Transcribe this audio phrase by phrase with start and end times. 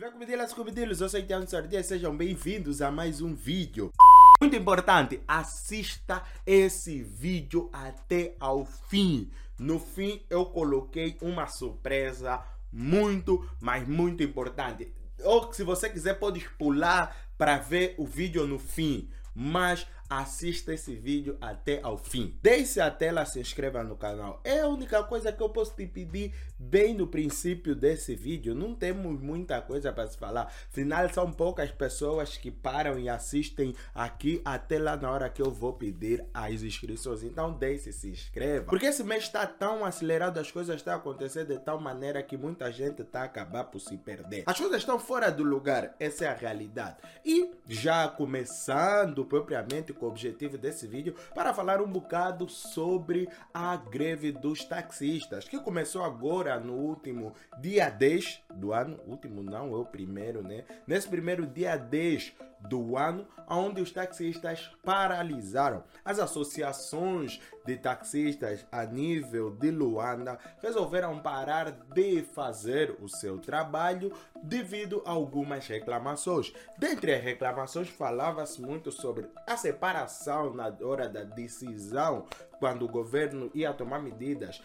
[0.00, 3.90] Comedilas, comedilos, eu sou Tiago Sardinha, sejam bem-vindos a mais um vídeo.
[4.40, 9.30] Muito importante, assista esse vídeo até ao fim.
[9.58, 12.42] No fim eu coloquei uma surpresa
[12.72, 14.90] muito, mas muito importante.
[15.22, 19.86] Ou se você quiser pode pular para ver o vídeo no fim, mas
[20.20, 22.38] assista esse vídeo até ao fim.
[22.42, 24.40] Deixe a tela, se inscreva no canal.
[24.44, 28.54] É a única coisa que eu posso te pedir bem no princípio desse vídeo.
[28.54, 30.52] Não temos muita coisa para se falar.
[30.70, 35.50] Afinal, são poucas pessoas que param e assistem aqui até lá na hora que eu
[35.50, 37.22] vou pedir as inscrições.
[37.22, 38.66] Então deixe, se inscreva.
[38.66, 42.70] Porque esse mês está tão acelerado, as coisas estão acontecendo de tal maneira que muita
[42.70, 44.44] gente está acabar por se perder.
[44.46, 46.96] As coisas estão fora do lugar, essa é a realidade.
[47.24, 54.32] E já começando propriamente o objetivo desse vídeo para falar um bocado sobre a greve
[54.32, 59.84] dos taxistas, que começou agora no último dia 10 do ano, último não, é o
[59.84, 60.64] primeiro, né?
[60.86, 62.34] Nesse primeiro dia 10
[62.68, 65.84] do ano, onde os taxistas paralisaram.
[66.04, 74.12] As associações de taxistas a nível de Luanda resolveram parar de fazer o seu trabalho
[74.42, 76.52] devido a algumas reclamações.
[76.78, 82.26] Dentre as reclamações, falava-se muito sobre a separação na hora da decisão,
[82.58, 84.62] quando o governo ia tomar medidas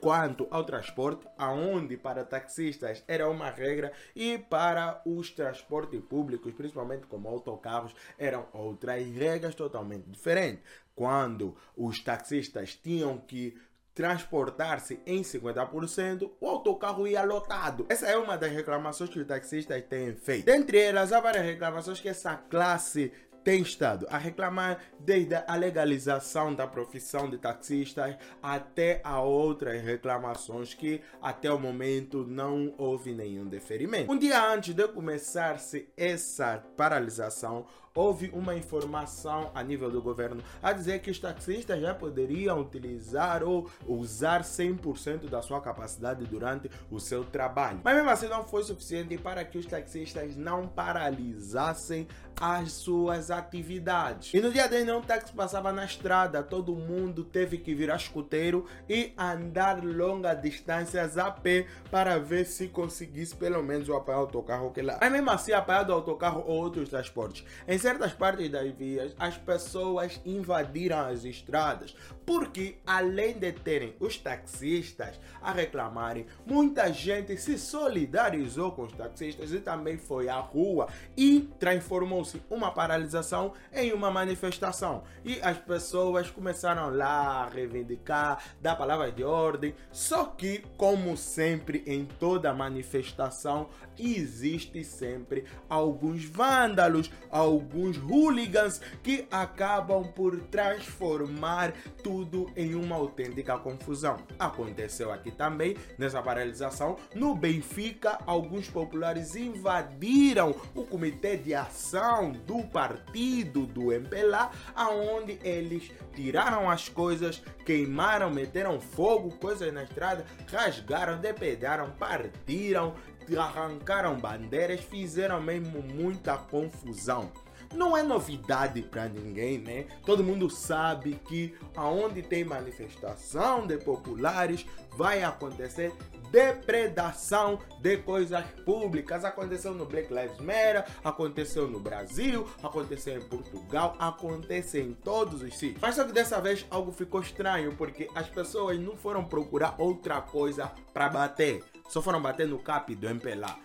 [0.00, 7.06] quanto ao transporte, aonde para taxistas era uma regra e para os transportes públicos, principalmente
[7.06, 10.62] como autocarros, eram outras regras totalmente diferentes.
[10.94, 13.56] Quando os taxistas tinham que
[13.94, 17.86] transportar-se em 50%, o autocarro ia lotado.
[17.88, 20.44] Essa é uma das reclamações que os taxistas têm feito.
[20.44, 23.12] Dentre elas, há várias reclamações que essa classe
[23.44, 30.72] tem estado a reclamar desde a legalização da profissão de taxistas até a outras reclamações
[30.72, 34.10] que até o momento não houve nenhum deferimento.
[34.10, 40.72] Um dia antes de começar-se essa paralisação, houve uma informação a nível do governo a
[40.72, 46.98] dizer que os taxistas já poderiam utilizar ou usar 100% da sua capacidade durante o
[46.98, 47.80] seu trabalho.
[47.84, 52.08] Mas mesmo assim não foi suficiente para que os taxistas não paralisassem
[52.40, 54.34] as suas atividades.
[54.34, 58.66] E no dia 10 não táxi passava na estrada, todo mundo teve que virar escuteiro
[58.88, 64.72] e andar longas distâncias a pé para ver se conseguisse pelo menos o apanhar autocarro
[64.72, 64.98] que lá.
[65.00, 67.44] Mas mesmo assim apanhado autocarro ou outros transportes.
[67.68, 74.16] Em certas partes das vias, as pessoas invadiram as estradas, porque além de terem os
[74.16, 80.88] taxistas a reclamarem, muita gente se solidarizou com os taxistas e também foi à rua
[81.14, 85.02] e transformou-se uma paralisação em uma manifestação.
[85.22, 91.84] E as pessoas começaram lá a reivindicar, dar palavras de ordem, só que, como sempre
[91.86, 93.68] em toda manifestação,
[93.98, 101.72] existe sempre alguns vândalos, alguns alguns hooligans que acabam por transformar
[102.04, 104.18] tudo em uma autêntica confusão.
[104.38, 112.62] Aconteceu aqui também, nessa paralisação, no Benfica, alguns populares invadiram o comitê de ação do
[112.62, 121.18] partido do MPLA, aonde eles tiraram as coisas, queimaram, meteram fogo, coisas na estrada, rasgaram,
[121.18, 122.94] depedaram, partiram,
[123.36, 127.32] arrancaram bandeiras, fizeram mesmo muita confusão
[127.74, 129.86] não é novidade para ninguém, né?
[130.04, 135.92] Todo mundo sabe que aonde tem manifestação de populares vai acontecer
[136.34, 139.24] depredação de coisas públicas.
[139.24, 145.56] Aconteceu no Black Lives Matter, aconteceu no Brasil, aconteceu em Portugal, acontece em todos os
[145.56, 145.80] sítios.
[145.80, 150.20] Mas só que dessa vez algo ficou estranho porque as pessoas não foram procurar outra
[150.20, 153.56] coisa para bater, só foram bater no cap do MPLA.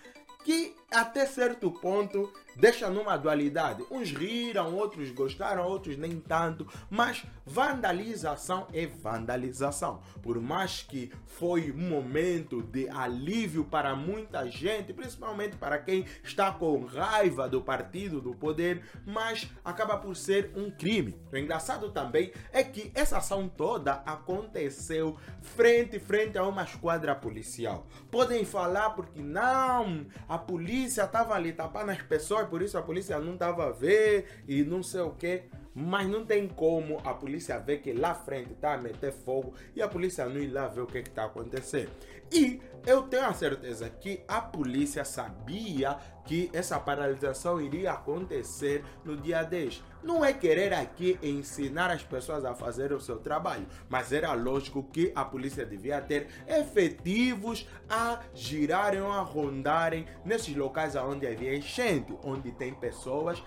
[0.45, 3.83] Que até certo ponto deixa numa dualidade.
[3.89, 10.01] Uns riram, outros gostaram, outros nem tanto, mas vandalização é vandalização.
[10.21, 16.51] Por mais que foi um momento de alívio para muita gente, principalmente para quem está
[16.51, 21.15] com raiva do partido do poder, mas acaba por ser um crime.
[21.31, 27.87] O engraçado também é que essa ação toda aconteceu frente frente a uma esquadra policial.
[28.11, 33.19] Podem falar porque não, a polícia estava ali tapando as pessoas, por isso a polícia
[33.19, 35.43] não estava a ver e não sei o que.
[35.73, 39.81] mas não tem como a polícia ver que lá frente está a meter fogo e
[39.81, 41.91] a polícia não ir lá ver o que está acontecendo.
[42.31, 49.17] E eu tenho a certeza que a polícia sabia que essa paralisação iria acontecer no
[49.17, 49.83] dia 10.
[50.01, 54.83] Não é querer aqui ensinar as pessoas a fazer o seu trabalho, mas era lógico
[54.83, 61.55] que a polícia devia ter efetivos a girarem ou a rondarem nesses locais onde havia
[61.55, 63.43] enchente, onde tem pessoas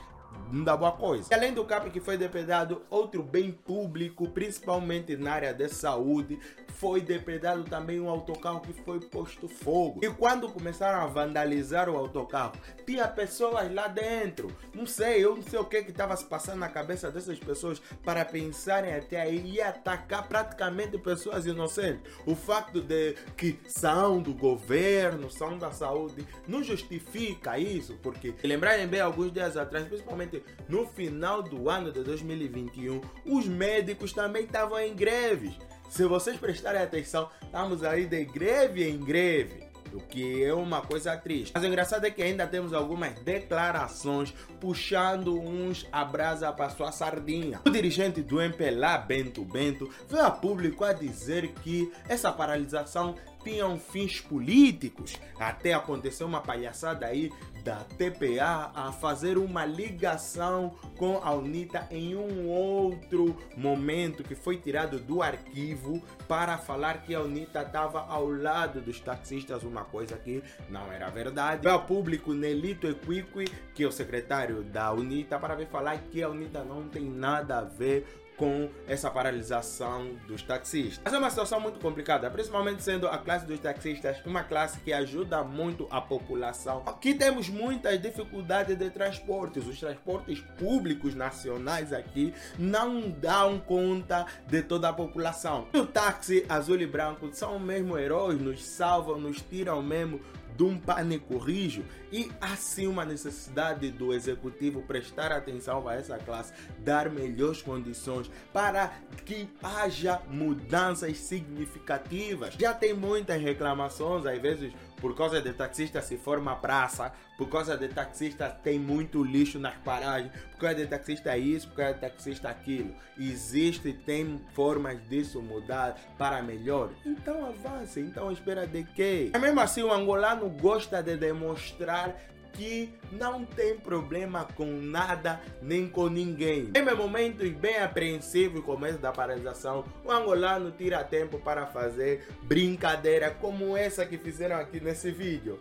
[0.53, 1.29] não dá boa coisa.
[1.31, 6.39] E além do CAP que foi depredado, outro bem público, principalmente na área de saúde,
[6.69, 10.01] foi depredado também um autocarro que foi posto fogo.
[10.03, 12.53] E quando começaram a vandalizar o autocarro,
[12.87, 14.55] tinha pessoas lá dentro.
[14.75, 18.25] Não sei, eu não sei o que estava se passando na cabeça dessas pessoas para
[18.25, 22.03] pensarem até aí e atacar praticamente pessoas inocentes.
[22.27, 28.87] O facto de que são do governo, são da saúde, não justifica isso, porque lembrarem
[28.87, 34.45] bem alguns dias atrás, principalmente principalmente no final do ano de 2021, os médicos também
[34.45, 35.55] estavam em greves.
[35.91, 41.17] Se vocês prestarem atenção, estamos aí de greve em greve o que é uma coisa
[41.17, 41.53] triste.
[41.55, 46.91] Mas o engraçado é que ainda temos algumas declarações puxando uns a brasa para sua
[46.93, 47.61] sardinha.
[47.67, 53.79] O dirigente do MPLA, Bento Bento, veio a público a dizer que essa paralisação tinham
[53.79, 55.15] fins políticos.
[55.39, 57.31] Até aconteceu uma palhaçada aí
[57.63, 64.57] da TPA a fazer uma ligação com a UNITA em um outro momento que foi
[64.57, 70.17] tirado do arquivo para falar que a UNITA estava ao lado dos taxistas, uma coisa
[70.17, 71.63] que não era verdade.
[71.63, 73.45] Veio ao público Nelito Equiqui,
[73.75, 77.59] que é o secretário da UNITA, para ver falar que a UNITA não tem nada
[77.59, 81.01] a ver com essa paralisação dos taxistas.
[81.05, 84.93] Mas é uma situação muito complicada, principalmente sendo a classe dos taxistas uma classe que
[84.93, 86.83] ajuda muito a população.
[86.85, 89.65] Aqui temos muitas dificuldades de transportes.
[89.65, 95.69] Os transportes públicos nacionais aqui não dão conta de toda a população.
[95.73, 100.21] O táxi azul e branco são mesmo heróis, nos salvam, nos tiram mesmo
[100.57, 106.53] de um pânico rijo e assim uma necessidade do executivo prestar atenção a essa classe,
[106.79, 108.93] dar melhores condições para
[109.25, 112.55] que haja mudanças significativas.
[112.59, 114.73] Já tem muitas reclamações, às vezes
[115.03, 119.75] por causa de taxista se forma praça, por causa de taxista tem muito lixo nas
[119.79, 122.95] paragens, por causa de taxista isso, por causa de taxista aquilo.
[123.19, 126.91] Existe tem formas disso mudar para melhor.
[127.05, 129.33] Então avance, então espera de quê?
[129.41, 132.15] Mesmo assim o angolano gosta de demonstrar
[132.53, 136.71] que não tem problema com nada nem com ninguém.
[136.75, 143.77] Em momentos bem apreensivos, começo da paralisação, o angolano tira tempo para fazer brincadeira como
[143.77, 145.59] essa que fizeram aqui nesse vídeo.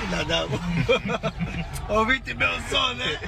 [0.00, 0.20] Filha
[1.88, 3.20] Ouvinte meu som, né?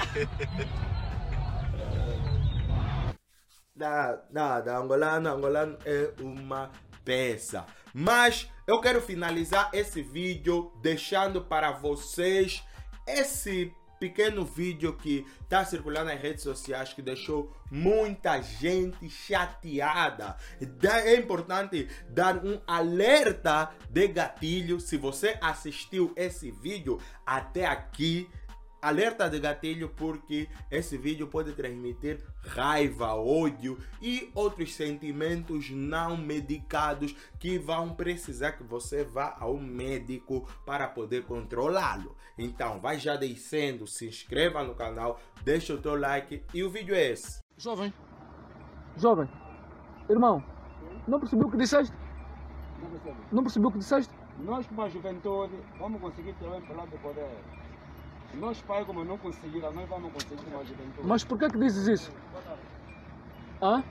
[3.83, 6.71] Nada, nada, angolano, angolano é uma
[7.05, 7.67] peça.
[7.93, 12.63] Mas eu quero finalizar esse vídeo deixando para vocês
[13.09, 20.37] esse pequeno vídeo que está circulando nas redes sociais que deixou muita gente chateada.
[21.05, 24.79] É importante dar um alerta de gatilho.
[24.79, 28.31] Se você assistiu esse vídeo até aqui,
[28.83, 37.15] Alerta de gatilho porque esse vídeo pode transmitir raiva, ódio e outros sentimentos não medicados
[37.39, 42.17] que vão precisar que você vá ao médico para poder controlá-lo.
[42.37, 46.97] Então, vai já descendo, se inscreva no canal, deixa o teu like e o vídeo
[46.97, 47.41] é esse.
[47.57, 47.95] Jovem,
[48.97, 49.31] jovem,
[50.11, 50.43] irmão,
[51.07, 51.95] não percebeu o que disseste?
[52.81, 53.17] Não percebo.
[53.31, 54.13] Não percebeu o que disseste?
[54.41, 57.31] Nós, como a juventude, vamos conseguir ter um plano de poder.
[58.35, 61.07] Nós, pais, como não conseguiram, nós vamos conseguir a juventude.
[61.07, 62.13] Mas por que que dizes isso?
[63.61, 63.83] Hã?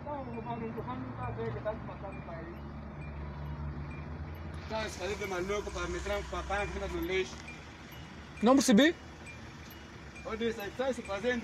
[0.00, 2.18] Então, mano, o não está a ver que está se passando.
[4.62, 7.36] Está a fazer de maluco para me tirar para para a vida do lixo.
[8.42, 8.94] Não percebi?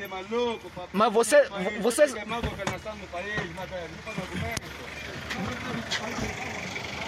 [0.07, 1.49] Maluco para Mas você-
[1.81, 2.07] você-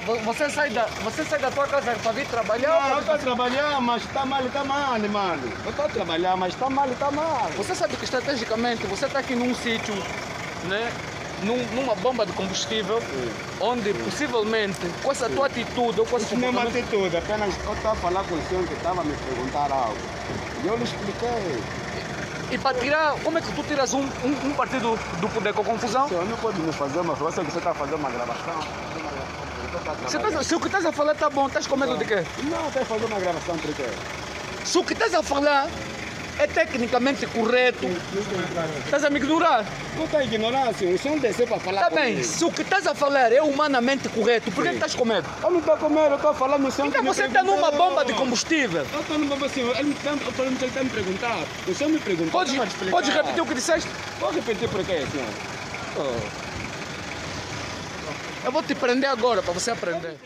[0.06, 2.68] Você sai da, você sai da tua casa para vir trabalhar?
[2.80, 5.52] Não, eu ou estou a trabalhar, mas está mal, está mal, mano.
[5.64, 7.50] Eu estou a trabalhar, mas está mal, está mal.
[7.56, 9.94] Você sabe que estrategicamente você está aqui num sítio,
[10.64, 10.92] né?
[11.42, 13.02] Num- numa bomba de combustível,
[13.60, 17.54] onde possivelmente com essa tua atitude ou com esse Isso não é comportamento, atitude, apenas
[17.66, 19.98] eu estava a falar com o senhor que estava a me perguntar algo.
[20.62, 21.62] E eu lhe expliquei.
[22.52, 25.64] e para tirar, como é que tu tiras um, um, um partido do poder com
[25.64, 26.08] confusão?
[26.08, 27.86] Senhor não pode me fazer uma você que você está gravação.
[27.86, 29.15] fazer uma gravação.
[30.02, 32.24] Você tá- se o que estás a falar tá bom, estás com medo de quê?
[32.44, 33.84] Não, até fazer uma gravação por quê?
[34.64, 35.68] Se o que estás a falar
[36.38, 37.86] é tecnicamente correto,
[38.84, 39.64] estás a me ignorar.
[39.96, 42.24] Não está ignorância, o senhor desceu para falar Tá bem, comigo.
[42.24, 45.26] se o que estás a falar é humanamente correto, por que estás com medo?
[45.42, 48.04] Eu não estou com medo, eu estou falando o senhor Então você está numa bomba
[48.04, 48.84] de combustível.
[48.92, 50.12] Eu estou numa bomba assim, ele está
[50.66, 51.38] está me perguntar.
[51.66, 52.30] O senhor me perguntou.
[52.32, 52.90] Podes, vou explicar.
[52.90, 53.88] podes repetir o que disseste?
[54.20, 56.45] Pode repetir por quê, senhor?
[58.46, 60.16] Eu vou te prender agora para você aprender.